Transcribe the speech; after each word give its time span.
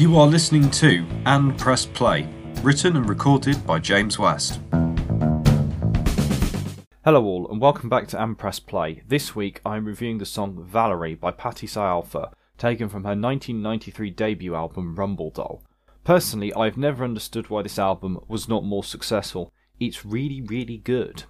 You 0.00 0.16
are 0.16 0.26
listening 0.26 0.70
to 0.70 1.06
And 1.26 1.58
Press 1.58 1.84
Play, 1.84 2.26
written 2.62 2.96
and 2.96 3.06
recorded 3.06 3.66
by 3.66 3.78
James 3.78 4.18
West. 4.18 4.58
Hello, 7.04 7.22
all, 7.22 7.46
and 7.50 7.60
welcome 7.60 7.90
back 7.90 8.08
to 8.08 8.22
And 8.22 8.38
Press 8.38 8.58
Play. 8.58 9.02
This 9.06 9.36
week 9.36 9.60
I'm 9.62 9.84
reviewing 9.84 10.16
the 10.16 10.24
song 10.24 10.64
Valerie 10.66 11.16
by 11.16 11.32
Patti 11.32 11.66
Scialfa, 11.66 12.32
taken 12.56 12.88
from 12.88 13.04
her 13.04 13.10
1993 13.10 14.08
debut 14.08 14.54
album 14.54 14.94
Rumble 14.96 15.28
Doll. 15.32 15.62
Personally, 16.02 16.54
I've 16.54 16.78
never 16.78 17.04
understood 17.04 17.50
why 17.50 17.60
this 17.60 17.78
album 17.78 18.20
was 18.26 18.48
not 18.48 18.64
more 18.64 18.82
successful. 18.82 19.52
It's 19.78 20.06
really, 20.06 20.40
really 20.40 20.78
good. 20.78 21.24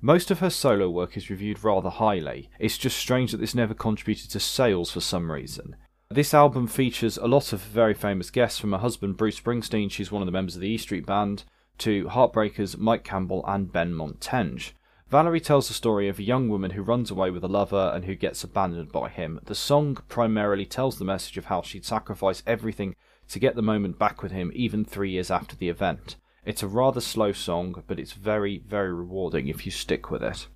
Most 0.00 0.30
of 0.30 0.38
her 0.38 0.48
solo 0.48 0.88
work 0.88 1.14
is 1.18 1.28
reviewed 1.28 1.62
rather 1.62 1.90
highly. 1.90 2.48
It's 2.58 2.78
just 2.78 2.96
strange 2.96 3.32
that 3.32 3.38
this 3.42 3.54
never 3.54 3.74
contributed 3.74 4.30
to 4.30 4.40
sales 4.40 4.90
for 4.90 5.00
some 5.00 5.30
reason. 5.30 5.76
This 6.12 6.34
album 6.34 6.66
features 6.66 7.16
a 7.16 7.26
lot 7.26 7.54
of 7.54 7.62
very 7.62 7.94
famous 7.94 8.30
guests 8.30 8.58
from 8.58 8.72
her 8.72 8.78
husband 8.78 9.16
Bruce 9.16 9.40
Springsteen, 9.40 9.90
she's 9.90 10.12
one 10.12 10.20
of 10.20 10.26
the 10.26 10.32
members 10.32 10.54
of 10.54 10.60
the 10.60 10.68
E 10.68 10.76
Street 10.76 11.06
Band, 11.06 11.44
to 11.78 12.04
Heartbreakers 12.04 12.76
Mike 12.76 13.02
Campbell 13.02 13.42
and 13.48 13.72
Benmont 13.72 14.18
Tench. 14.20 14.74
Valerie 15.08 15.40
tells 15.40 15.68
the 15.68 15.74
story 15.74 16.08
of 16.08 16.18
a 16.18 16.22
young 16.22 16.50
woman 16.50 16.72
who 16.72 16.82
runs 16.82 17.10
away 17.10 17.30
with 17.30 17.42
a 17.42 17.48
lover 17.48 17.90
and 17.94 18.04
who 18.04 18.14
gets 18.14 18.44
abandoned 18.44 18.92
by 18.92 19.08
him. 19.08 19.40
The 19.44 19.54
song 19.54 19.96
primarily 20.10 20.66
tells 20.66 20.98
the 20.98 21.06
message 21.06 21.38
of 21.38 21.46
how 21.46 21.62
she'd 21.62 21.86
sacrifice 21.86 22.42
everything 22.46 22.94
to 23.30 23.38
get 23.38 23.56
the 23.56 23.62
moment 23.62 23.98
back 23.98 24.22
with 24.22 24.32
him, 24.32 24.52
even 24.54 24.84
three 24.84 25.12
years 25.12 25.30
after 25.30 25.56
the 25.56 25.70
event. 25.70 26.16
It's 26.44 26.62
a 26.62 26.68
rather 26.68 27.00
slow 27.00 27.32
song, 27.32 27.82
but 27.86 27.98
it's 27.98 28.12
very, 28.12 28.58
very 28.58 28.92
rewarding 28.92 29.48
if 29.48 29.64
you 29.64 29.72
stick 29.72 30.10
with 30.10 30.22
it. 30.22 30.46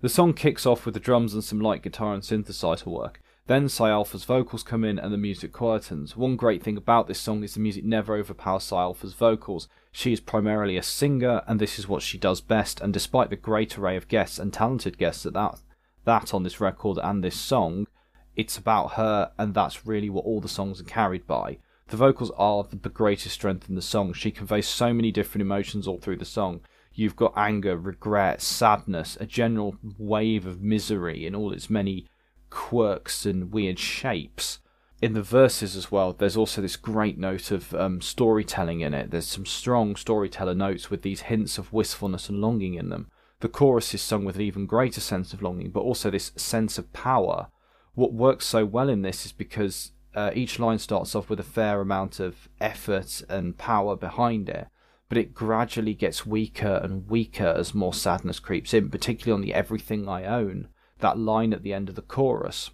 The 0.00 0.08
song 0.08 0.32
kicks 0.32 0.64
off 0.64 0.86
with 0.86 0.94
the 0.94 0.98
drums 1.00 1.34
and 1.34 1.44
some 1.44 1.60
light 1.60 1.82
guitar 1.82 2.14
and 2.14 2.22
synthesizer 2.22 2.86
work. 2.86 3.20
Then 3.48 3.66
Scialfa's 3.66 4.24
vocals 4.24 4.62
come 4.62 4.84
in 4.84 5.00
and 5.00 5.12
the 5.12 5.18
music 5.18 5.52
quietens. 5.52 6.16
One 6.16 6.36
great 6.36 6.62
thing 6.62 6.76
about 6.76 7.08
this 7.08 7.18
song 7.18 7.42
is 7.42 7.54
the 7.54 7.60
music 7.60 7.84
never 7.84 8.14
overpowers 8.14 8.62
Scialfa's 8.62 9.14
vocals. 9.14 9.68
She 9.90 10.12
is 10.12 10.20
primarily 10.20 10.76
a 10.76 10.82
singer, 10.82 11.42
and 11.48 11.60
this 11.60 11.76
is 11.76 11.88
what 11.88 12.02
she 12.02 12.18
does 12.18 12.40
best. 12.40 12.80
And 12.80 12.92
despite 12.92 13.30
the 13.30 13.36
great 13.36 13.76
array 13.76 13.96
of 13.96 14.06
guests 14.06 14.38
and 14.38 14.52
talented 14.52 14.96
guests 14.96 15.26
at 15.26 15.32
that, 15.32 15.60
that 16.04 16.32
on 16.32 16.44
this 16.44 16.60
record 16.60 16.98
and 17.02 17.22
this 17.22 17.34
song, 17.34 17.88
it's 18.36 18.56
about 18.56 18.92
her, 18.92 19.32
and 19.36 19.54
that's 19.54 19.86
really 19.86 20.08
what 20.08 20.24
all 20.24 20.40
the 20.40 20.48
songs 20.48 20.80
are 20.80 20.84
carried 20.84 21.26
by. 21.26 21.58
The 21.88 21.96
vocals 21.96 22.30
are 22.38 22.64
the 22.70 22.88
greatest 22.88 23.34
strength 23.34 23.68
in 23.68 23.74
the 23.74 23.82
song. 23.82 24.12
She 24.12 24.30
conveys 24.30 24.68
so 24.68 24.94
many 24.94 25.10
different 25.10 25.42
emotions 25.42 25.88
all 25.88 25.98
through 25.98 26.16
the 26.18 26.24
song. 26.24 26.60
You've 26.94 27.16
got 27.16 27.34
anger, 27.36 27.76
regret, 27.76 28.40
sadness, 28.40 29.18
a 29.20 29.26
general 29.26 29.76
wave 29.98 30.46
of 30.46 30.62
misery 30.62 31.26
in 31.26 31.34
all 31.34 31.52
its 31.52 31.68
many 31.68 32.06
quirks 32.52 33.24
and 33.24 33.50
weird 33.50 33.78
shapes. 33.78 34.58
In 35.00 35.14
the 35.14 35.22
verses 35.22 35.74
as 35.74 35.90
well, 35.90 36.12
there's 36.12 36.36
also 36.36 36.60
this 36.60 36.76
great 36.76 37.18
note 37.18 37.50
of 37.50 37.74
um, 37.74 38.00
storytelling 38.00 38.80
in 38.80 38.94
it. 38.94 39.10
There's 39.10 39.26
some 39.26 39.46
strong 39.46 39.96
storyteller 39.96 40.54
notes 40.54 40.90
with 40.90 41.02
these 41.02 41.22
hints 41.22 41.58
of 41.58 41.72
wistfulness 41.72 42.28
and 42.28 42.40
longing 42.40 42.74
in 42.74 42.88
them. 42.88 43.10
The 43.40 43.48
chorus 43.48 43.92
is 43.94 44.02
sung 44.02 44.24
with 44.24 44.36
an 44.36 44.42
even 44.42 44.66
greater 44.66 45.00
sense 45.00 45.32
of 45.32 45.42
longing, 45.42 45.70
but 45.70 45.80
also 45.80 46.10
this 46.10 46.30
sense 46.36 46.78
of 46.78 46.92
power. 46.92 47.48
What 47.94 48.12
works 48.12 48.46
so 48.46 48.64
well 48.64 48.88
in 48.88 49.02
this 49.02 49.26
is 49.26 49.32
because 49.32 49.90
uh, 50.14 50.30
each 50.34 50.60
line 50.60 50.78
starts 50.78 51.16
off 51.16 51.28
with 51.28 51.40
a 51.40 51.44
fair 51.44 51.80
amount 51.80 52.20
of 52.20 52.48
effort 52.60 53.22
and 53.28 53.58
power 53.58 53.96
behind 53.96 54.48
it, 54.48 54.68
but 55.08 55.18
it 55.18 55.34
gradually 55.34 55.94
gets 55.94 56.24
weaker 56.24 56.80
and 56.82 57.08
weaker 57.08 57.54
as 57.56 57.74
more 57.74 57.94
sadness 57.94 58.38
creeps 58.38 58.72
in, 58.72 58.88
particularly 58.88 59.34
on 59.34 59.44
the 59.44 59.54
Everything 59.54 60.08
I 60.08 60.24
Own 60.24 60.68
that 61.02 61.18
line 61.18 61.52
at 61.52 61.62
the 61.62 61.74
end 61.74 61.88
of 61.88 61.94
the 61.94 62.02
chorus. 62.02 62.70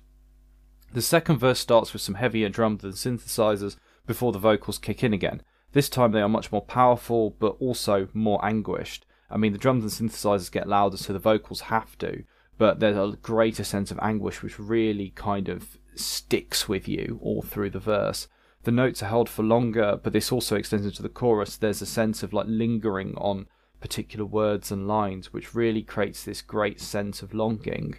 The 0.93 1.03
second 1.03 1.39
verse 1.39 1.59
starts 1.59 1.93
with 1.93 2.01
some 2.01 2.15
heavier 2.15 2.49
drums 2.49 2.85
and 2.85 2.95
synthesizers 2.95 3.77
before 4.07 4.33
the 4.33 4.39
vocals 4.39 4.79
kick 4.79 5.05
in 5.05 5.13
again. 5.13 5.43
This 5.73 5.91
time 5.91 6.13
they 6.13 6.23
are 6.23 6.29
much 6.29 6.51
more 6.51 6.63
powerful, 6.63 7.37
but 7.39 7.57
also 7.61 8.09
more 8.15 8.43
anguished. 8.45 9.05
I 9.31 9.37
mean, 9.37 9.53
the 9.53 9.59
drums 9.59 10.01
and 10.01 10.11
synthesizers 10.11 10.51
get 10.51 10.69
louder, 10.69 10.97
so 10.97 11.13
the 11.13 11.19
vocals 11.19 11.63
have 11.63 11.99
to, 11.99 12.25
but 12.57 12.81
there's 12.81 12.97
a 12.97 13.17
greater 13.19 13.65
sense 13.65 13.91
of 13.91 13.99
anguish 14.01 14.43
which 14.43 14.59
really 14.59 15.11
kind 15.11 15.49
of 15.49 15.77
sticks 15.95 16.69
with 16.69 16.89
you 16.89 17.19
all 17.23 17.43
through 17.43 17.71
the 17.71 17.79
verse. 17.79 18.29
The 18.65 18.73
notes 18.73 19.03
are 19.03 19.09
held 19.09 19.29
for 19.29 19.43
longer, 19.43 20.01
but 20.03 20.13
this 20.13 20.33
also 20.33 20.57
extends 20.57 20.87
into 20.87 21.03
the 21.03 21.09
chorus. 21.09 21.57
There's 21.57 21.83
a 21.83 21.87
sense 21.87 22.23
of 22.23 22.33
like 22.33 22.47
lingering 22.49 23.15
on 23.17 23.47
particular 23.81 24.25
words 24.25 24.73
and 24.73 24.89
lines, 24.89 25.33
which 25.33 25.55
really 25.55 25.83
creates 25.83 26.25
this 26.25 26.43
great 26.43 26.81
sense 26.81 27.23
of 27.23 27.35
longing. 27.35 27.97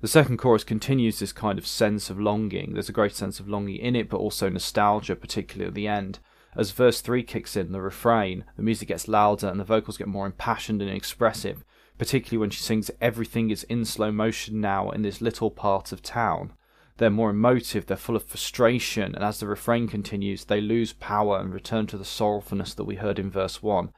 The 0.00 0.08
second 0.08 0.38
chorus 0.38 0.64
continues 0.64 1.18
this 1.18 1.32
kind 1.32 1.58
of 1.58 1.66
sense 1.66 2.08
of 2.08 2.18
longing. 2.18 2.72
There's 2.72 2.88
a 2.88 2.92
great 2.92 3.14
sense 3.14 3.38
of 3.38 3.48
longing 3.48 3.76
in 3.76 3.94
it, 3.94 4.08
but 4.08 4.16
also 4.16 4.48
nostalgia, 4.48 5.14
particularly 5.14 5.68
at 5.68 5.74
the 5.74 5.88
end. 5.88 6.20
As 6.56 6.70
verse 6.70 7.02
3 7.02 7.22
kicks 7.22 7.54
in, 7.54 7.72
the 7.72 7.82
refrain, 7.82 8.44
the 8.56 8.62
music 8.62 8.88
gets 8.88 9.08
louder 9.08 9.48
and 9.48 9.60
the 9.60 9.64
vocals 9.64 9.98
get 9.98 10.08
more 10.08 10.24
impassioned 10.24 10.80
and 10.80 10.90
expressive, 10.90 11.64
particularly 11.98 12.38
when 12.38 12.48
she 12.48 12.62
sings 12.62 12.90
Everything 13.00 13.50
is 13.50 13.64
in 13.64 13.84
slow 13.84 14.10
motion 14.10 14.58
now 14.58 14.90
in 14.90 15.02
this 15.02 15.20
little 15.20 15.50
part 15.50 15.92
of 15.92 16.02
town. 16.02 16.54
They're 16.96 17.10
more 17.10 17.30
emotive, 17.30 17.84
they're 17.84 17.96
full 17.98 18.16
of 18.16 18.24
frustration, 18.24 19.14
and 19.14 19.22
as 19.22 19.38
the 19.38 19.46
refrain 19.46 19.86
continues, 19.86 20.46
they 20.46 20.62
lose 20.62 20.94
power 20.94 21.38
and 21.38 21.52
return 21.52 21.86
to 21.88 21.98
the 21.98 22.04
sorrowfulness 22.06 22.74
that 22.74 22.84
we 22.84 22.96
heard 22.96 23.18
in 23.18 23.30
verse 23.30 23.62
1. 23.62 23.90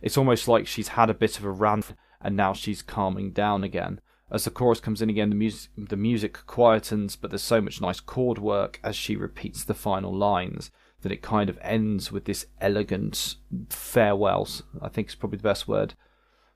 It's 0.00 0.16
almost 0.16 0.48
like 0.48 0.66
she's 0.66 0.88
had 0.88 1.10
a 1.10 1.14
bit 1.14 1.38
of 1.38 1.44
a 1.44 1.50
rant 1.50 1.92
and 2.20 2.34
now 2.34 2.54
she's 2.54 2.82
calming 2.82 3.32
down 3.32 3.62
again. 3.62 4.00
As 4.32 4.44
the 4.44 4.50
chorus 4.50 4.80
comes 4.80 5.02
in 5.02 5.10
again, 5.10 5.30
the 5.30 5.36
music 5.36 5.70
the 5.76 5.96
music 5.96 6.38
quietens, 6.46 7.16
but 7.20 7.30
there's 7.30 7.42
so 7.42 7.60
much 7.60 7.80
nice 7.80 8.00
chord 8.00 8.38
work 8.38 8.78
as 8.84 8.94
she 8.94 9.16
repeats 9.16 9.64
the 9.64 9.74
final 9.74 10.14
lines 10.14 10.70
that 11.02 11.12
it 11.12 11.22
kind 11.22 11.50
of 11.50 11.58
ends 11.62 12.12
with 12.12 12.26
this 12.26 12.46
elegant 12.60 13.36
farewells. 13.70 14.62
I 14.80 14.88
think 14.88 15.08
is 15.08 15.14
probably 15.14 15.38
the 15.38 15.42
best 15.42 15.66
word. 15.66 15.94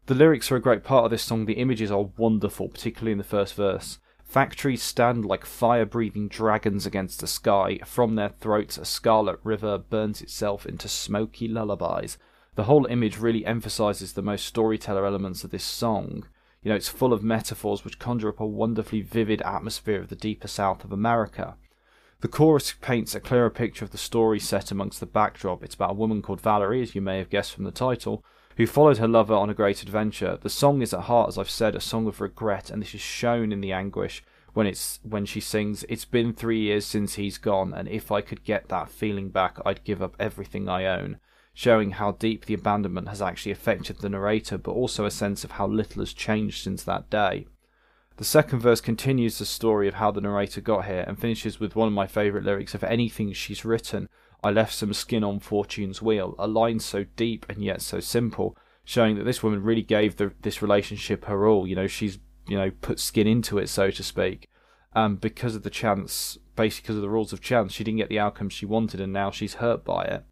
The 0.06 0.14
lyrics 0.14 0.52
are 0.52 0.56
a 0.56 0.60
great 0.60 0.84
part 0.84 1.06
of 1.06 1.10
this 1.10 1.22
song. 1.22 1.46
The 1.46 1.54
images 1.54 1.90
are 1.90 2.10
wonderful, 2.16 2.68
particularly 2.68 3.12
in 3.12 3.18
the 3.18 3.24
first 3.24 3.54
verse. 3.54 3.98
Factories 4.22 4.82
stand 4.82 5.24
like 5.24 5.44
fire 5.44 5.86
breathing 5.86 6.28
dragons 6.28 6.86
against 6.86 7.20
the 7.20 7.26
sky. 7.26 7.78
From 7.84 8.14
their 8.14 8.28
throats, 8.28 8.76
a 8.78 8.84
scarlet 8.84 9.38
river 9.42 9.78
burns 9.78 10.20
itself 10.20 10.66
into 10.66 10.88
smoky 10.88 11.48
lullabies. 11.48 12.18
The 12.54 12.64
whole 12.64 12.86
image 12.86 13.18
really 13.18 13.46
emphasizes 13.46 14.12
the 14.12 14.22
most 14.22 14.44
storyteller 14.46 15.06
elements 15.06 15.42
of 15.42 15.50
this 15.50 15.64
song. 15.64 16.26
You 16.64 16.70
know, 16.70 16.76
it's 16.76 16.88
full 16.88 17.12
of 17.12 17.22
metaphors 17.22 17.84
which 17.84 17.98
conjure 17.98 18.30
up 18.30 18.40
a 18.40 18.46
wonderfully 18.46 19.02
vivid 19.02 19.42
atmosphere 19.42 20.00
of 20.00 20.08
the 20.08 20.16
deeper 20.16 20.48
south 20.48 20.82
of 20.82 20.92
America. 20.92 21.56
The 22.22 22.28
chorus 22.28 22.74
paints 22.80 23.14
a 23.14 23.20
clearer 23.20 23.50
picture 23.50 23.84
of 23.84 23.90
the 23.90 23.98
story 23.98 24.40
set 24.40 24.70
amongst 24.70 24.98
the 24.98 25.06
backdrop. 25.06 25.62
It's 25.62 25.74
about 25.74 25.90
a 25.90 25.94
woman 25.94 26.22
called 26.22 26.40
Valerie, 26.40 26.80
as 26.80 26.94
you 26.94 27.02
may 27.02 27.18
have 27.18 27.28
guessed 27.28 27.52
from 27.52 27.64
the 27.64 27.70
title, 27.70 28.24
who 28.56 28.66
followed 28.66 28.96
her 28.96 29.06
lover 29.06 29.34
on 29.34 29.50
a 29.50 29.54
great 29.54 29.82
adventure. 29.82 30.38
The 30.40 30.48
song 30.48 30.80
is 30.80 30.94
at 30.94 31.00
heart, 31.00 31.28
as 31.28 31.36
I've 31.36 31.50
said, 31.50 31.74
a 31.74 31.80
song 31.80 32.06
of 32.06 32.22
regret, 32.22 32.70
and 32.70 32.80
this 32.80 32.94
is 32.94 33.02
shown 33.02 33.52
in 33.52 33.60
the 33.60 33.72
anguish 33.72 34.24
when 34.54 34.66
it's 34.66 35.00
when 35.02 35.26
she 35.26 35.40
sings, 35.40 35.84
It's 35.88 36.06
been 36.06 36.32
three 36.32 36.60
years 36.60 36.86
since 36.86 37.16
he's 37.16 37.36
gone, 37.36 37.74
and 37.74 37.88
if 37.88 38.10
I 38.10 38.22
could 38.22 38.42
get 38.44 38.68
that 38.68 38.88
feeling 38.88 39.28
back, 39.28 39.58
I'd 39.66 39.84
give 39.84 40.00
up 40.00 40.16
everything 40.18 40.68
I 40.68 40.86
own 40.86 41.18
showing 41.54 41.92
how 41.92 42.12
deep 42.12 42.44
the 42.44 42.54
abandonment 42.54 43.08
has 43.08 43.22
actually 43.22 43.52
affected 43.52 43.98
the 43.98 44.08
narrator, 44.08 44.58
but 44.58 44.72
also 44.72 45.06
a 45.06 45.10
sense 45.10 45.44
of 45.44 45.52
how 45.52 45.66
little 45.66 46.02
has 46.02 46.12
changed 46.12 46.62
since 46.62 46.82
that 46.82 47.08
day. 47.08 47.46
The 48.16 48.24
second 48.24 48.60
verse 48.60 48.80
continues 48.80 49.38
the 49.38 49.46
story 49.46 49.88
of 49.88 49.94
how 49.94 50.10
the 50.10 50.20
narrator 50.20 50.60
got 50.60 50.84
here 50.84 51.04
and 51.06 51.18
finishes 51.18 51.58
with 51.58 51.74
one 51.74 51.88
of 51.88 51.94
my 51.94 52.06
favourite 52.06 52.44
lyrics 52.44 52.74
of 52.74 52.84
anything 52.84 53.32
she's 53.32 53.64
written 53.64 54.08
I 54.44 54.50
left 54.50 54.74
some 54.74 54.92
skin 54.92 55.24
on 55.24 55.40
fortune's 55.40 56.02
wheel, 56.02 56.34
a 56.38 56.46
line 56.46 56.78
so 56.78 57.04
deep 57.16 57.46
and 57.48 57.64
yet 57.64 57.80
so 57.80 57.98
simple, 57.98 58.58
showing 58.84 59.16
that 59.16 59.24
this 59.24 59.42
woman 59.42 59.62
really 59.62 59.82
gave 59.82 60.16
the, 60.16 60.32
this 60.42 60.60
relationship 60.60 61.24
her 61.24 61.46
all. 61.48 61.66
You 61.66 61.74
know, 61.74 61.86
she's 61.86 62.18
you 62.46 62.58
know 62.58 62.70
put 62.82 63.00
skin 63.00 63.26
into 63.26 63.56
it, 63.56 63.70
so 63.70 63.90
to 63.90 64.02
speak. 64.02 64.46
Um, 64.94 65.16
because 65.16 65.56
of 65.56 65.62
the 65.62 65.70
chance, 65.70 66.36
basically 66.56 66.82
because 66.82 66.96
of 66.96 67.02
the 67.02 67.08
rules 67.08 67.32
of 67.32 67.40
chance, 67.40 67.72
she 67.72 67.84
didn't 67.84 67.98
get 67.98 68.10
the 68.10 68.18
outcome 68.18 68.50
she 68.50 68.66
wanted, 68.66 69.00
and 69.00 69.14
now 69.14 69.30
she's 69.30 69.54
hurt 69.54 69.82
by 69.82 70.04
it. 70.04 70.24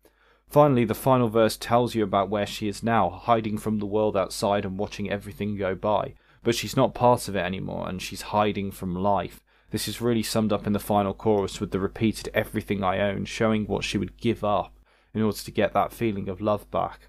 Finally, 0.53 0.85
the 0.85 0.95
final 0.95 1.31
verse 1.31 1.57
tells 1.57 1.95
you 1.95 2.05
about 2.05 2.29
where 2.29 2.45
she 2.45 2.69
is 2.69 2.83
now, 2.83 3.09
hiding 3.09 3.57
from 3.57 3.79
the 3.79 3.87
world 3.87 4.15
outside 4.15 4.67
and 4.67 4.77
watching 4.77 5.11
everything 5.11 5.57
go 5.57 5.75
by. 5.75 6.13
But 6.43 6.55
she's 6.55 6.77
not 6.77 6.93
part 6.93 7.27
of 7.27 7.35
it 7.35 7.39
anymore, 7.39 7.89
and 7.89 8.03
she's 8.03 8.21
hiding 8.21 8.71
from 8.71 8.95
life. 8.95 9.41
This 9.71 9.89
is 9.89 10.03
really 10.03 10.23
summed 10.23 10.53
up 10.53 10.67
in 10.67 10.75
the 10.75 10.79
final 10.79 11.15
chorus 11.15 11.59
with 11.59 11.71
the 11.71 11.81
repeated 11.81 12.29
everything 12.35 12.85
I 12.85 13.01
own, 13.01 13.25
showing 13.25 13.65
what 13.65 13.83
she 13.83 13.97
would 13.97 14.19
give 14.19 14.45
up 14.45 14.79
in 15.15 15.23
order 15.23 15.39
to 15.39 15.51
get 15.51 15.73
that 15.73 15.91
feeling 15.91 16.29
of 16.29 16.43
love 16.43 16.71
back. 16.71 17.09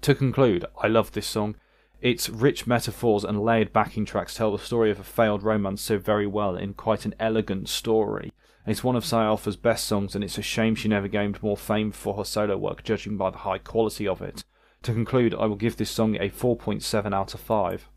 To 0.00 0.14
conclude, 0.14 0.64
I 0.82 0.86
love 0.88 1.12
this 1.12 1.26
song. 1.26 1.54
Its 2.00 2.30
rich 2.30 2.66
metaphors 2.66 3.24
and 3.24 3.44
layered 3.44 3.74
backing 3.74 4.06
tracks 4.06 4.34
tell 4.34 4.52
the 4.52 4.58
story 4.58 4.90
of 4.90 4.98
a 4.98 5.04
failed 5.04 5.42
romance 5.42 5.82
so 5.82 5.98
very 5.98 6.26
well 6.26 6.56
in 6.56 6.72
quite 6.72 7.04
an 7.04 7.14
elegant 7.20 7.68
story. 7.68 8.32
It's 8.68 8.84
one 8.84 8.96
of 8.96 9.04
Scialfa's 9.04 9.56
best 9.56 9.86
songs, 9.86 10.14
and 10.14 10.22
it's 10.22 10.36
a 10.36 10.42
shame 10.42 10.74
she 10.74 10.88
never 10.88 11.08
gained 11.08 11.42
more 11.42 11.56
fame 11.56 11.90
for 11.90 12.14
her 12.16 12.24
solo 12.24 12.58
work, 12.58 12.84
judging 12.84 13.16
by 13.16 13.30
the 13.30 13.38
high 13.38 13.56
quality 13.56 14.06
of 14.06 14.20
it. 14.20 14.44
To 14.82 14.92
conclude, 14.92 15.34
I 15.34 15.46
will 15.46 15.56
give 15.56 15.78
this 15.78 15.90
song 15.90 16.16
a 16.16 16.28
4.7 16.28 17.14
out 17.14 17.32
of 17.32 17.40
5. 17.40 17.88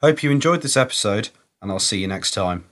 Hope 0.00 0.22
you 0.22 0.30
enjoyed 0.30 0.62
this 0.62 0.78
episode, 0.78 1.28
and 1.60 1.70
I'll 1.70 1.78
see 1.78 1.98
you 1.98 2.08
next 2.08 2.30
time. 2.30 2.64